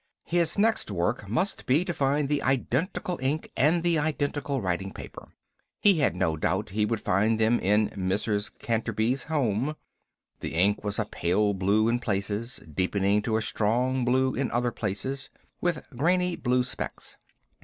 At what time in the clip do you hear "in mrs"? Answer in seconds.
7.59-8.49